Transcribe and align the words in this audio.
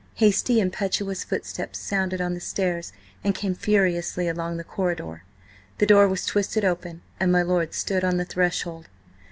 Hasty, 0.15 0.59
impetuous 0.59 1.23
footsteps 1.23 1.77
sounded 1.77 2.19
on 2.21 2.33
the 2.33 2.39
stairs, 2.39 2.91
and 3.23 3.35
came 3.35 3.53
furiously 3.53 4.27
along 4.27 4.57
the 4.57 4.63
corridor. 4.63 5.21
The 5.77 5.85
door 5.85 6.07
was 6.07 6.25
twisted 6.25 6.65
open, 6.65 7.03
and 7.19 7.31
my 7.31 7.43
lord 7.43 7.75
stood 7.75 8.03
on 8.03 8.17
the 8.17 8.25
threshold. 8.25 8.87